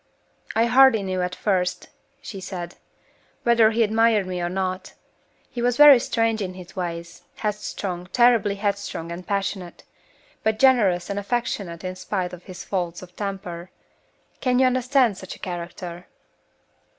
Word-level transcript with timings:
"I 0.55 0.65
hardly 0.65 1.03
knew 1.03 1.21
at 1.21 1.35
first," 1.35 1.89
she 2.23 2.41
said, 2.41 2.73
"whether 3.43 3.69
he 3.69 3.83
admired 3.83 4.25
me 4.25 4.41
or 4.41 4.49
not. 4.49 4.93
He 5.51 5.61
was 5.61 5.77
very 5.77 5.99
strange 5.99 6.41
in 6.41 6.55
his 6.55 6.75
ways 6.75 7.21
headstrong, 7.35 8.07
terribly 8.11 8.55
headstrong 8.55 9.11
and 9.11 9.27
passionate; 9.27 9.83
but 10.41 10.57
generous 10.57 11.11
and 11.11 11.19
affectionate 11.19 11.83
in 11.83 11.95
spite 11.95 12.33
of 12.33 12.45
his 12.45 12.63
faults 12.63 13.03
of 13.03 13.15
temper. 13.15 13.69
Can 14.39 14.57
you 14.57 14.65
understand 14.65 15.19
such 15.19 15.35
a 15.35 15.39
character?" 15.39 16.07